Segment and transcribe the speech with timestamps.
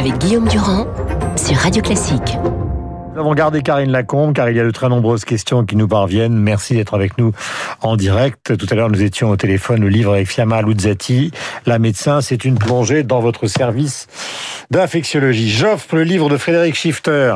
[0.00, 0.86] avec Guillaume Durand
[1.36, 2.38] sur Radio Classique.
[3.12, 5.88] Nous avons gardé Karine Lacombe car il y a de très nombreuses questions qui nous
[5.88, 6.38] parviennent.
[6.38, 7.32] Merci d'être avec nous
[7.82, 8.56] en direct.
[8.56, 11.32] Tout à l'heure, nous étions au téléphone, le livre avec Fiamma Luzzati,
[11.66, 12.22] la médecin.
[12.22, 14.06] C'est une plongée dans votre service
[14.70, 15.50] d'infectiologie.
[15.50, 17.34] J'offre le livre de Frédéric Schifter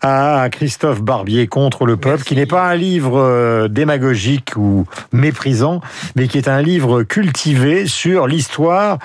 [0.00, 5.82] à Christophe Barbier contre le peuple, qui n'est pas un livre euh, démagogique ou méprisant,
[6.16, 8.98] mais qui est un livre cultivé sur l'histoire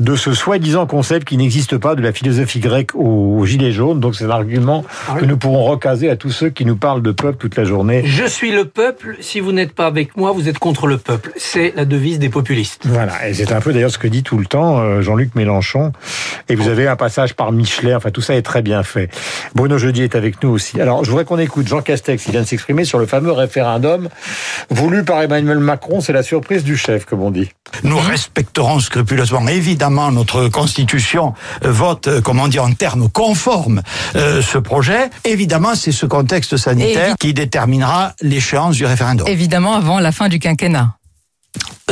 [0.00, 4.00] de ce soi-disant concept qui n'existe pas de la philosophie grecque au gilet jaune.
[4.00, 7.02] Donc c'est un argument Ah que nous pourrons recaser à tous ceux qui nous parlent
[7.02, 8.02] de peuple toute la journée.
[8.04, 11.30] Je suis le peuple, si vous n'êtes pas avec moi, vous êtes contre le peuple.
[11.36, 12.82] C'est la devise des populistes.
[12.86, 15.92] Voilà, et c'est un peu d'ailleurs ce que dit tout le temps euh, Jean-Luc Mélenchon.
[16.48, 19.10] Et vous avez un passage par Michelet, enfin tout ça est très bien fait.
[19.54, 20.80] Bruno Jeudi est avec nous aussi.
[20.80, 24.08] Alors je voudrais qu'on écoute Jean Castex, qui vient de s'exprimer sur le fameux référendum
[24.70, 26.00] voulu par Emmanuel Macron.
[26.00, 27.50] C'est la surprise du chef, comme on dit.
[27.84, 33.82] Nous respecterons scrupuleusement, évidemment, notre Constitution euh, vote, euh, comment dire, en termes conformes
[34.14, 35.10] euh, ce projet.
[35.24, 39.26] Évidemment, c'est ce contexte sanitaire qui déterminera l'échéance du référendum.
[39.26, 40.96] Évidemment, avant la fin du quinquennat.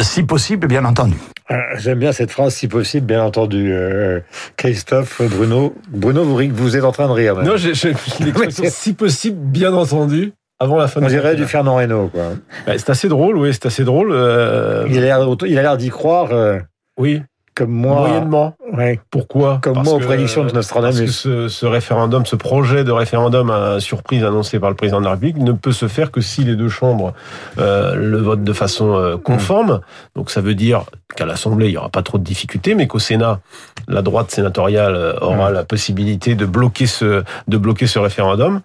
[0.00, 1.16] Si possible, bien entendu.
[1.52, 3.72] Euh, J'aime bien cette phrase, si possible, bien entendu.
[3.72, 4.20] Euh,
[4.56, 5.74] Christophe, Bruno.
[5.88, 7.36] Bruno, vous, vous êtes en train de rire.
[7.36, 7.44] même.
[7.46, 7.72] Non, j'ai
[8.20, 11.44] l'expression si possible, bien entendu, avant la fin on dirait du.
[11.46, 12.32] Fernand Reynaud, quoi.
[12.76, 14.10] C'est assez drôle, oui, c'est assez drôle.
[14.12, 16.58] euh, Il a l'air, il a l'air d'y croire, euh,
[16.98, 17.22] oui,
[17.64, 18.00] comme moi.
[18.00, 18.56] moyennement.
[18.72, 19.00] Ouais.
[19.10, 19.58] Pourquoi?
[19.62, 20.98] Comme Parce moi aux que- prédictions de Nostradamus.
[21.00, 25.00] Parce que ce, ce référendum, ce projet de référendum à surprise annoncé par le président
[25.00, 27.12] de la République ne peut se faire que si les deux chambres
[27.58, 29.80] euh, le votent de façon euh, conforme.
[30.16, 30.84] Donc ça veut dire
[31.16, 33.40] qu'à l'Assemblée, il n'y aura pas trop de difficultés, mais qu'au Sénat,
[33.88, 35.54] la droite sénatoriale aura Mm.
[35.54, 38.60] la possibilité de bloquer ce, de bloquer ce référendum.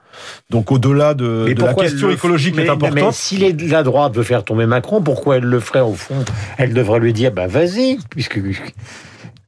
[0.52, 2.96] Donc au-delà de, de la question écologique mais, est importante.
[2.96, 6.24] Mais si les- la droite veut faire tomber Macron, pourquoi elle le ferait au fond?
[6.58, 8.40] Elle devrait lui dire, bah vas-y, puisque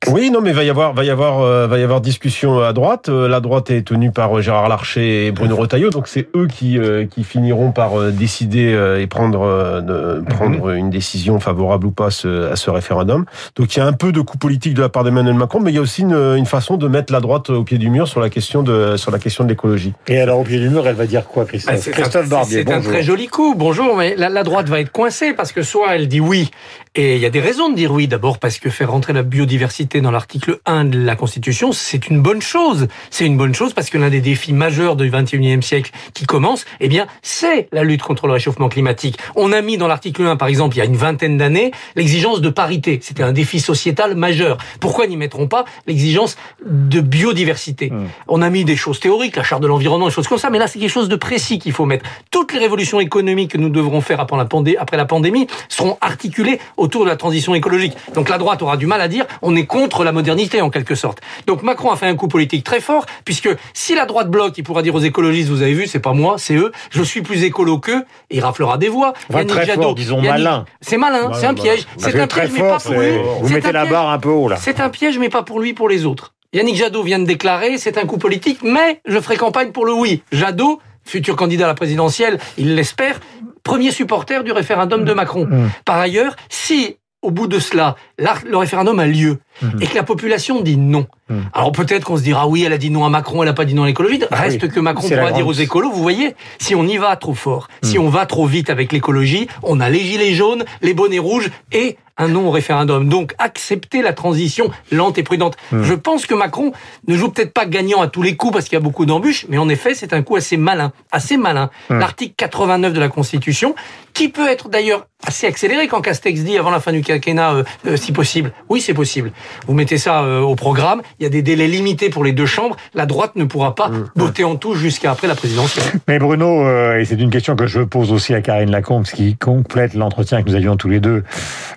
[0.10, 2.72] Oui, non, mais va y avoir, va y avoir, euh, va y avoir discussion à
[2.72, 3.10] droite.
[3.10, 6.48] Euh, la droite est tenue par euh, Gérard Larcher et Bruno Retailleau, donc c'est eux
[6.48, 11.40] qui euh, qui finiront par euh, décider euh, et prendre euh, de- prendre une décision
[11.42, 13.26] favorable ou pas à ce, à ce référendum.
[13.58, 15.72] Donc il y a un peu de coup politique de la part d'Emmanuel Macron, mais
[15.72, 18.08] il y a aussi une, une façon de mettre la droite au pied du mur
[18.08, 19.94] sur la question de sur la question de l'écologie.
[20.08, 22.30] Et alors au pied du mur, elle va dire quoi, Christophe Ah, c'est Christophe un-
[22.30, 22.94] Barbier, C'est un bonjour.
[22.94, 23.56] très joli coup.
[23.58, 26.50] Bonjour, mais la, la droite va être coincée parce que soit elle dit oui,
[26.98, 28.08] et il y a des raisons de dire oui.
[28.08, 32.22] D'abord parce que faire rentrer la biodiversité dans l'article 1 de la Constitution, c'est une
[32.22, 32.88] bonne chose.
[33.12, 36.66] C'est une bonne chose parce que l'un des défis majeurs du 21e siècle qui commence,
[36.80, 39.20] eh bien, c'est la lutte contre le réchauffement climatique.
[39.36, 42.42] On a mis dans l'article 1, par exemple, il y a une vingtaine d'années, l'exigence
[42.42, 43.00] de parité.
[43.04, 44.58] C'était un défi sociétal majeur.
[44.80, 47.92] Pourquoi n'y mettront pas l'exigence de biodiversité?
[47.92, 48.08] Hmm.
[48.28, 50.58] On a mis des choses théoriques, la charte de l'environnement, des choses comme ça, mais
[50.58, 52.10] là, c'est quelque chose de précis qu'il faut mettre.
[52.32, 57.10] Toutes les révolutions économiques que nous devrons faire après la, pandémie seront articulées autour de
[57.10, 57.94] la transition écologique.
[58.16, 60.96] Donc la droite aura du mal à dire on est contre la modernité en quelque
[60.96, 61.20] sorte.
[61.46, 64.64] Donc Macron a fait un coup politique très fort puisque si la droite bloque, il
[64.64, 67.44] pourra dire aux écologistes vous avez vu, c'est pas moi, c'est eux, je suis plus
[67.44, 69.14] écolo qu'eux, et il raflera des voix.
[69.30, 70.66] Enfin, Yannick très Jadot- fort, disons Yannick- malin.
[70.80, 71.86] C'est malin, c'est un piège.
[71.98, 73.18] C'est un piège, mais pas pour lui.
[73.42, 74.56] vous mettez la barre un peu haut là.
[74.56, 76.34] C'est un piège, mais pas pour lui, pour les autres.
[76.54, 79.94] Yannick Jadot vient de déclarer, c'est un coup politique, mais je ferai campagne pour le
[79.94, 80.24] oui.
[80.32, 83.20] Jadot, futur candidat à la présidentielle, il l'espère,
[83.64, 85.46] premier supporter du référendum de Macron.
[85.46, 85.70] Mm.
[85.86, 89.82] Par ailleurs, si au bout de cela, la- le référendum a lieu Mhm.
[89.82, 91.40] et que la population dit non, Mm.
[91.52, 93.66] alors peut-être qu'on se dira oui, elle a dit non à Macron, elle a pas
[93.66, 94.20] dit non à l'écologie.
[94.30, 94.70] Ah Reste oui.
[94.70, 97.98] que Macron pourra dire aux écolos, vous voyez, si on y va trop fort, si
[97.98, 98.02] Mm.
[98.04, 101.98] on va trop vite avec l'écologie, on a les gilets jaunes, les bonnets rouges et
[102.18, 103.08] un non au référendum.
[103.08, 105.56] Donc accepter la transition lente et prudente.
[105.72, 105.84] Mm.
[105.84, 106.72] Je pense que Macron
[107.08, 109.46] ne joue peut-être pas gagnant à tous les coups parce qu'il y a beaucoup d'embûches,
[109.50, 111.70] mais en effet c'est un coup assez malin, assez malin.
[111.90, 112.00] Mm.
[112.00, 113.76] L'article 89 de la Constitution,
[114.14, 117.64] qui peut être d'ailleurs assez accéléré quand Castex dit avant la fin du quinquennat, euh,
[117.88, 118.52] euh, si possible.
[118.70, 119.32] Oui, c'est possible.
[119.68, 121.02] Vous mettez ça euh, au programme.
[121.20, 122.78] Il y a des délais limités pour les deux chambres.
[122.94, 125.86] La droite ne pourra pas voter en tout jusqu'à après la présidentielle.
[126.08, 129.36] Mais Bruno, et c'est une question que je pose aussi à Karine Lacombe, ce qui
[129.36, 131.24] complète l'entretien que nous avions tous les deux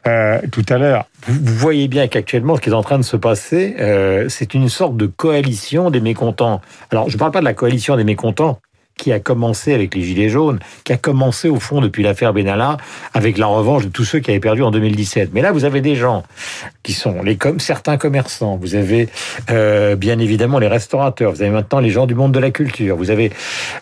[0.07, 1.07] euh, tout à l'heure.
[1.27, 4.55] Vous, vous voyez bien qu'actuellement, ce qui est en train de se passer, euh, c'est
[4.55, 6.61] une sorte de coalition des mécontents.
[6.91, 8.61] Alors, je ne parle pas de la coalition des mécontents
[9.01, 12.77] qui a commencé avec les Gilets jaunes, qui a commencé au fond depuis l'affaire Benalla,
[13.15, 15.31] avec la revanche de tous ceux qui avaient perdu en 2017.
[15.33, 16.23] Mais là, vous avez des gens
[16.83, 19.09] qui sont les comme certains commerçants, vous avez
[19.49, 22.97] euh, bien évidemment les restaurateurs, vous avez maintenant les gens du monde de la culture,
[22.97, 23.33] vous avez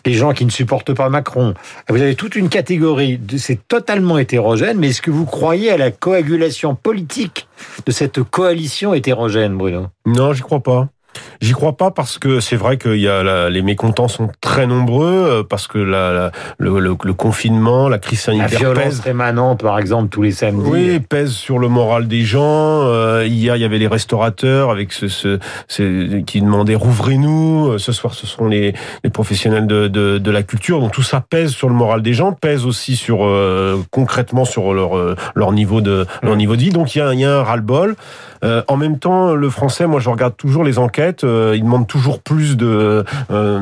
[0.06, 1.54] les gens qui ne supportent pas Macron,
[1.88, 5.90] vous avez toute une catégorie, c'est totalement hétérogène, mais est-ce que vous croyez à la
[5.90, 7.48] coagulation politique
[7.84, 9.88] de cette coalition hétérogène, Bruno?
[10.06, 10.88] Non, j'y crois pas.
[11.40, 14.66] J'y crois pas parce que c'est vrai que y a la, les mécontents sont très
[14.66, 19.00] nombreux parce que la, la le, le, le, confinement, la crise sanitaire la violence pèse.
[19.00, 20.68] rémanente, par exemple, tous les samedis.
[20.68, 22.82] Oui, pèse sur le moral des gens.
[22.84, 25.38] Euh, hier, il y avait les restaurateurs avec ce, ce,
[25.68, 27.78] ce qui demandaient rouvrez-nous.
[27.78, 28.74] Ce soir, ce sont les,
[29.04, 30.80] les professionnels de, de, de, la culture.
[30.80, 34.74] Donc tout ça pèse sur le moral des gens, pèse aussi sur euh, concrètement sur
[34.74, 36.70] leur leur niveau de leur niveau de vie.
[36.70, 37.96] Donc il y a, y a un ras-le-bol.
[38.44, 41.07] Euh, en même temps, le français, moi, je regarde toujours les enquêtes.
[41.24, 43.60] Euh, il demande toujours plus de euh,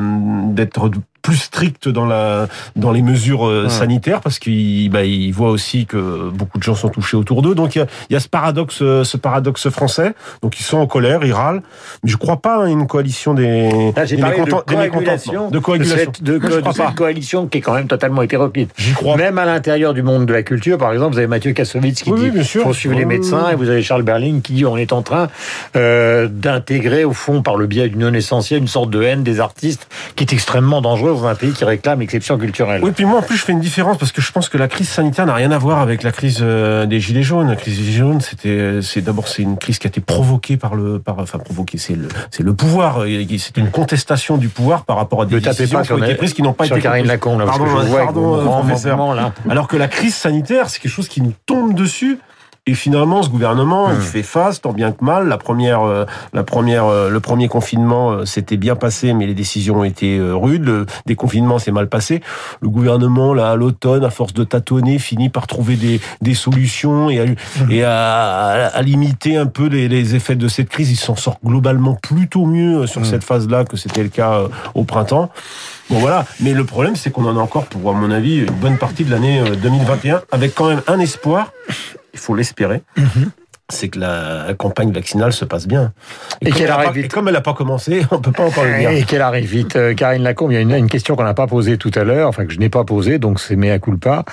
[0.51, 0.91] d'être
[1.27, 2.47] plus strict dans la
[2.77, 3.67] dans les mesures ouais.
[3.69, 4.99] sanitaires parce qu'il bah,
[5.33, 7.53] voit aussi que beaucoup de gens sont touchés autour d'eux.
[7.53, 10.13] Donc il y a, il y a ce paradoxe ce paradoxe français.
[10.41, 11.61] Donc ils sont en colère, ils râlent.
[12.03, 13.69] Mais je crois pas à une coalition des
[14.05, 16.11] j'ai des, mécontents- de des mécontents- de coagulation.
[16.21, 18.71] de cette, de- cette coalition qui est quand même totalement hétéroclite.
[18.77, 19.17] J'y crois.
[19.17, 22.11] Même à l'intérieur du monde de la culture, par exemple, vous avez Mathieu Kassovitz qui
[22.11, 22.63] Oui, dit oui, bien sûr.
[22.63, 25.27] faut suivre les médecins, et vous avez Charles Berling qui dit on est en train
[25.75, 29.39] euh, d'intégrer au fond par le biais du non essentiel une sorte de haine des
[29.41, 32.81] artistes qui est extrêmement dangereuse dans un pays qui réclame l'exception culturelle.
[32.83, 34.67] Oui, puis moi en plus je fais une différence parce que je pense que la
[34.67, 37.49] crise sanitaire n'a rien à voir avec la crise euh, des gilets jaunes.
[37.49, 40.57] La crise des gilets jaunes, c'était, c'est d'abord c'est une crise qui a été provoquée
[40.57, 43.03] par le, par, enfin provoquée, c'est le, c'est le pouvoir.
[43.37, 46.33] C'est une contestation du pouvoir par rapport à des Ne décisions qui ont été prises
[46.33, 47.05] qui n'ont pas été Karine.
[47.05, 49.33] Lacombe, là, parce Pardon, que je vois avec pardon, euh, là.
[49.49, 52.19] Alors que la crise sanitaire, c'est quelque chose qui nous tombe dessus.
[52.67, 55.27] Et finalement, ce gouvernement, il fait face, tant bien que mal.
[55.27, 59.33] La première, euh, la première, euh, le premier confinement euh, s'était bien passé, mais les
[59.33, 60.65] décisions ont été rudes.
[60.65, 62.21] Le déconfinement s'est mal passé.
[62.61, 67.09] Le gouvernement, là, à l'automne, à force de tâtonner, finit par trouver des, des solutions
[67.09, 67.25] et, à,
[67.69, 70.91] et à, à- limiter un peu les, les effets de cette crise.
[70.91, 74.41] Il s'en sort globalement plutôt mieux sur cette phase-là que c'était le cas
[74.75, 75.29] au printemps.
[75.89, 78.51] Bon voilà, mais le problème c'est qu'on en a encore pour, à mon avis, une
[78.51, 81.53] bonne partie de l'année euh, 2021, avec quand même un espoir,
[82.13, 82.83] il faut l'espérer,
[83.69, 85.91] c'est que la campagne vaccinale se passe bien.
[86.41, 87.05] Et qu'elle arrive pas- vite.
[87.05, 88.91] et comme elle n'a pas commencé, on peut pas encore le dire.
[88.91, 89.75] Et qu'elle arrive vite.
[89.75, 92.03] Euh, Karine Lacombe, il y a une, une question qu'on n'a pas posée tout à
[92.05, 94.23] l'heure, enfin que je n'ai pas posée, donc c'est mea culpa.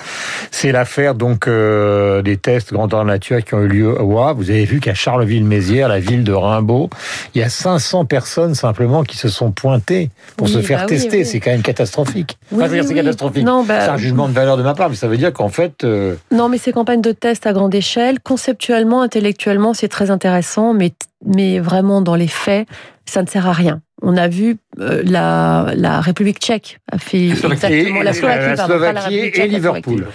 [0.51, 4.35] C'est l'affaire donc euh, des tests grandeur nature qui ont eu lieu au Havre.
[4.37, 6.89] Vous avez vu qu'à Charleville-Mézières, la ville de Rimbaud,
[7.33, 10.85] il y a 500 personnes simplement qui se sont pointées pour Oui, se faire bah
[10.85, 11.17] tester.
[11.19, 11.25] oui.
[11.25, 12.37] C'est quand même catastrophique.
[12.53, 12.99] Oui, Enfin, je veux dire, oui, c'est oui.
[13.01, 13.45] catastrophique.
[13.45, 15.83] Bah, c'est un jugement de valeur de ma part, mais ça veut dire qu'en fait,
[15.83, 19.24] euh, Non, mais ces campagnes de tests à grande échelle, conceptuellement, intellectuellement,
[19.73, 20.93] c'est très intéressant, mais,
[21.25, 22.67] mais vraiment dans les faits,
[23.05, 23.81] ça ne sert à rien.
[24.07, 27.65] On a vu euh, la, la République tchèque a fait La Slovaquie.
[27.65, 30.07] exactement Et- la et- Slovaquie, la pardon, pas la Slovaquie République et tchèque, la Liverpool.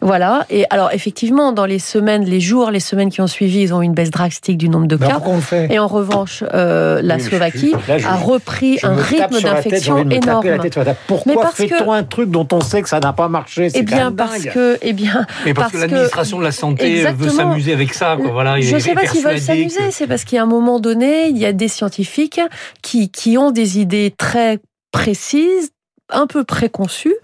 [0.00, 0.46] Voilà.
[0.50, 3.80] Et alors effectivement, dans les semaines, les jours, les semaines qui ont suivi, ils ont
[3.80, 5.22] eu une baisse drastique du nombre de ben, cas.
[5.24, 5.68] on fait?
[5.72, 8.94] Et en revanche, euh, la Oui, mais je- Slovaquie là, je- a repris Je un
[8.96, 10.46] rythme d'infection me énorme.
[10.46, 13.68] la tête la Pourquoi fait-on un truc dont on sait que ça n'a pas marché?
[13.74, 17.04] Eh bien parce que, eh bien, Mais parce, Parce que que- l'administration de la santé
[17.16, 18.16] veut s'amuser avec ça.
[18.20, 18.30] Quoi.
[18.30, 21.38] Voilà, Je ne sais pas s'ils veulent s'amuser, c'est parce qu'à un moment donné, il
[21.38, 22.40] y a des scientifiques
[22.82, 24.58] qui, qui des idées très
[24.90, 25.70] précises
[26.10, 27.14] un peu préconçues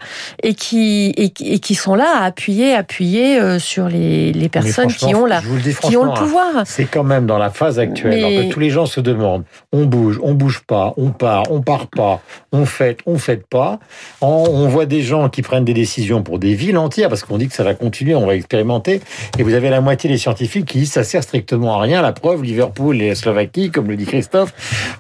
[0.43, 4.49] et qui, et, qui- et qui sont là à appuyer, appuyer euh, sur les, les
[4.49, 6.47] personnes qui ont, la, qui ont le franchement, hein, pouvoir.
[6.67, 9.45] C'est quand même dans la phase actuelle, Mais- alors que tous les gens se demandent,
[9.73, 12.21] on bouge, on bouge pas, on part, on part pas,
[12.53, 13.79] on fait, on fait pas.
[14.21, 17.49] On, voit des gens qui prennent des décisions pour des villes entières parce qu'on dit
[17.49, 19.01] que ça va continuer, on va expérimenter.
[19.39, 22.03] Et vous avez la moitié des scientifiques qui disent ça sert strictement à rien.
[22.03, 24.53] La preuve, Liverpool et la Slovaquie, comme le dit Christophe,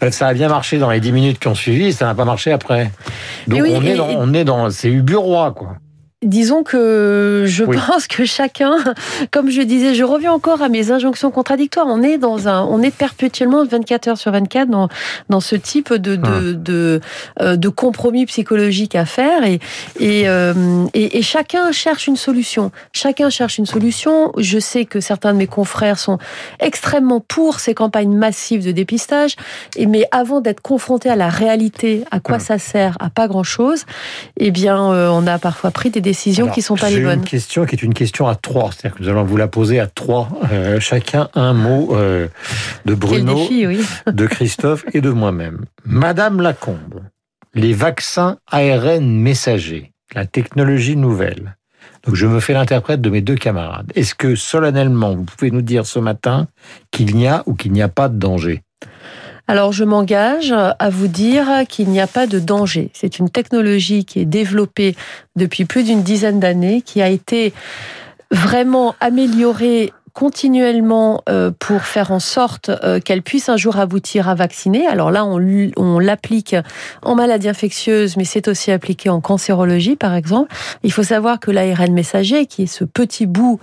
[0.03, 2.25] euh, ça a bien marché dans les 10 minutes qui ont suivi, ça n'a pas
[2.25, 2.91] marché après.
[3.49, 5.76] Donc oui, on, est dans, on est dans, c'est Uburois quoi.
[6.25, 7.76] Disons que je Oui.
[7.87, 8.76] pense que chacun,
[9.31, 11.87] comme je disais, je reviens encore à mes injonctions contradictoires.
[11.89, 14.89] On est dans un, on est perpétuellement 24 heures sur 24 dans
[15.29, 17.01] dans ce type de de de,
[17.41, 19.60] euh, de compromis psychologique à faire et
[20.01, 20.55] et, euh,
[20.94, 22.70] et et chacun cherche une solution.
[22.93, 24.32] Chacun cherche une solution.
[24.39, 26.19] Je sais que certains de mes confrères sont
[26.58, 29.37] extrêmement pour ces campagnes massives de dépistage.
[29.77, 32.41] Et mais avant d'être confronté à la réalité, à quoi Hum.
[32.41, 33.84] ça sert, à pas grand chose,
[34.39, 37.05] eh bien, euh, on a parfois pris des décisions Alors, qui sont pas j'ai les
[37.05, 37.21] bonnes.
[37.21, 38.71] une question qui est une question à trois.
[38.73, 40.29] C'est-à-dire que nous allons vous la poser à trois.
[40.53, 42.29] Euh, chacun un mot euh,
[42.85, 43.81] de Bruno, défi, oui.
[44.06, 45.65] de Christophe et de moi-même.
[45.85, 47.03] Madame Lacombe,
[47.55, 51.56] les vaccins ARN messagers, la technologie nouvelle.
[52.05, 53.91] Donc je me fais l'interprète de mes deux camarades.
[53.94, 56.49] Est-ce que solennellement, vous pouvez nous dire ce matin
[56.91, 58.63] qu'il n'y a ou qu'il n'y a pas de danger?
[59.46, 62.91] Alors, je m'engage à vous dire qu'il n'y a pas de danger.
[62.94, 64.96] C'est une technologie qui est développée
[65.36, 67.53] depuis plus d'une dizaine d'années, qui a été
[68.31, 74.37] vraiment améliorée continuellement euh, pour faire en sorte euh, qu'elle puisse un jour aboutir à
[74.37, 74.87] vacciner.
[74.87, 75.41] Alors là, on,
[75.77, 76.55] on l'applique
[77.03, 80.55] en maladie infectieuse, mais c'est aussi appliqué en cancérologie, par exemple.
[80.85, 83.59] Il faut savoir que l'ARN messager, qui est ce petit bout,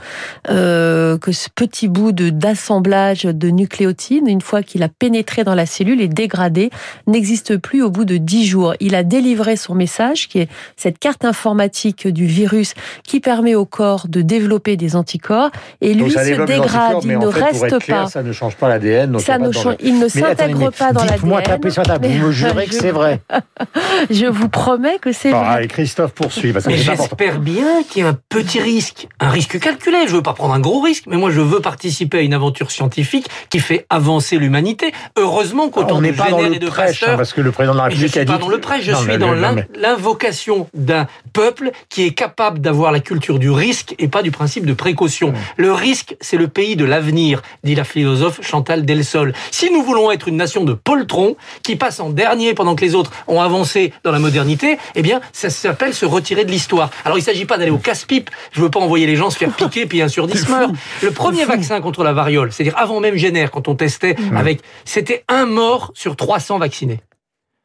[0.49, 5.55] euh, que ce petit bout de d'assemblage de nucléotides, une fois qu'il a pénétré dans
[5.55, 6.69] la cellule et dégradé,
[7.07, 8.73] n'existe plus au bout de 10 jours.
[8.81, 13.65] Il a délivré son message, qui est cette carte informatique du virus qui permet au
[13.65, 18.03] corps de développer des anticorps, et Donc lui se dégrade, il ne fait, reste clair,
[18.03, 18.07] pas.
[18.09, 19.11] Ça ne change pas l'ADN.
[19.11, 21.55] donc Ça il ne change- il ne s'intègre pas dans Dites-moi, l'ADN.
[21.57, 22.07] tapez sur la table.
[22.07, 23.19] Vous me jurez que c'est vrai.
[24.09, 25.47] Je vous promets que c'est Bon, vrai.
[25.55, 26.53] allez, Christophe poursuit.
[26.69, 29.97] J'espère bien qu'il y a un petit risque, un risque calculé.
[30.07, 32.71] Je veux pas prendre un gros risque, mais moi je veux participer à une aventure
[32.71, 34.91] scientifique qui fait avancer l'humanité.
[35.17, 37.41] Heureusement qu'autant On de n'est pas dans Jenner le et de prêche, hein, parce que
[37.41, 38.31] le président de la Mais je République suis a dit.
[38.31, 39.33] pas dans le prêche, je Non, suis dans
[39.79, 44.65] l'invocation d'un peuple qui est capable d'avoir la culture du risque et pas du principe
[44.65, 45.33] de précaution.
[45.57, 49.33] Le risque, c'est le pays de l'avenir, dit la philosophe Chantal Delsol.
[49.51, 52.95] Si nous voulons être une nation de poltrons qui passe en dernier pendant que les
[52.95, 56.89] autres ont avancé dans la modernité, eh bien, ça s'appelle se retirer de l'histoire.
[57.03, 58.29] Alors, il s'agit pas d'aller au casse-pipe.
[58.53, 60.71] Je veux pas envoyer les gens se faire piquer puis un sur dix meurt.
[61.03, 65.25] Le premier vaccin contre la variole, c'est-à-dire avant même Jenner, quand on testait avec, c'était
[65.27, 67.01] un mort sur 300 vaccinés.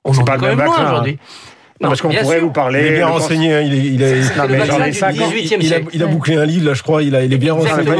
[0.05, 1.15] On en pas est quand même même loin vaccin, hein.
[1.81, 2.41] Non, parce qu'on pourrait sûr.
[2.47, 2.81] vous parler.
[2.81, 4.97] Il est bien renseigné, hein, il est, il est- Non, mais vaccin dans les du
[4.99, 7.23] cinq ans, 18e il a, il a bouclé un livre, là, je crois, il, a,
[7.23, 7.91] il est bien renseigné.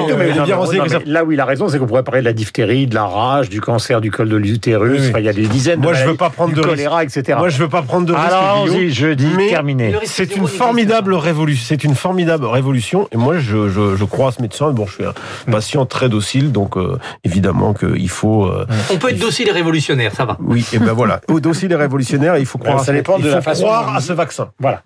[1.05, 3.49] Là où il a raison, c'est qu'on pourrait parler de la diphtérie, de la rage,
[3.49, 4.91] du cancer du col de l'utérus.
[4.93, 5.09] Oui, oui.
[5.11, 7.05] Enfin, il y a des dizaines Moi, de je veux pas prendre du de choléra,
[7.05, 7.37] etc.
[7.39, 8.27] Moi, je veux pas prendre de risques.
[8.27, 9.95] Alors, Guillaume, allons-y, jeudi, terminé.
[9.97, 11.65] Risque C'est une formidable révolution.
[11.69, 13.09] C'est une formidable révolution.
[13.13, 14.71] Et moi, je, je, je crois à ce médecin.
[14.71, 15.15] Bon, je suis un
[15.51, 18.47] patient très docile, donc euh, évidemment qu'il faut.
[18.47, 20.37] euh, On peut être docile et révolutionnaire, ça va.
[20.41, 21.21] oui, et ben voilà.
[21.29, 22.81] Au docile et révolutionnaire, il faut croire.
[22.81, 24.51] Ça dépend de la façon croire dont- à ce vaccin.
[24.59, 24.83] Voilà.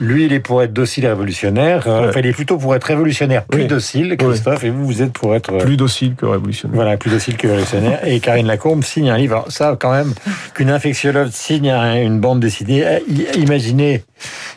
[0.00, 1.86] Lui, il est pour être docile et révolutionnaire.
[1.86, 2.08] Ouais.
[2.08, 3.68] Enfin, il est plutôt pour être révolutionnaire, plus Oui.
[3.68, 4.64] docile, Christophe.
[4.64, 5.52] Et vous, vous êtes pour être.
[5.52, 6.74] euh, Plus docile que révolutionnaire.
[6.74, 8.00] Voilà, plus docile que révolutionnaire.
[8.04, 9.34] Et Karine Lacombe signe un livre.
[9.36, 10.12] Alors, ça, quand même,
[10.54, 12.82] qu'une infectiologue signe un- une bande dessinée.
[12.84, 14.02] eh, Imaginez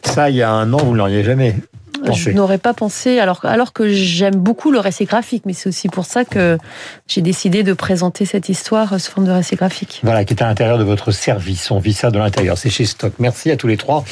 [0.04, 1.56] ça il y a un an, vous ne l'auriez jamais
[2.14, 5.90] Je n'aurais pas pensé, alors, alors que j'aime beaucoup le récit graphique, mais c'est aussi
[5.90, 6.58] pour ça que
[7.08, 10.02] j'ai décidé de présenter cette histoire sous forme de récit graphique.
[10.04, 11.72] Voilà, qui est à l'intérieur de votre service.
[11.72, 12.58] On vit ça de l'intérieur.
[12.58, 13.14] C'est chez Stock.
[13.20, 14.04] Merci à tous les trois.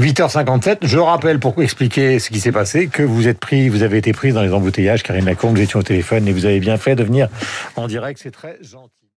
[0.00, 0.78] 8h57.
[0.82, 4.12] Je rappelle pour expliquer ce qui s'est passé, que vous êtes pris, vous avez été
[4.12, 5.02] prise dans les embouteillages.
[5.02, 7.28] Karine Lacombe, nous étions au téléphone et vous avez bien fait de venir
[7.76, 8.20] en direct.
[8.22, 8.95] C'est très gentil.